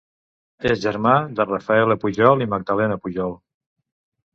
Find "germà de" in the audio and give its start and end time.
0.85-1.47